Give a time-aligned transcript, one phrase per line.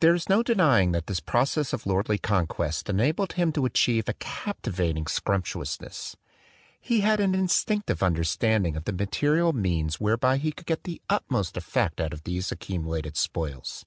[0.00, 4.12] There is no denying that this process of lordly conquest enabled him to achieve a
[4.14, 6.16] captivating sumptuousness.
[6.80, 11.00] He had an instinctive under standing of the material means whereby he could get the
[11.08, 13.86] utmost effect out of these accu mulated spoils.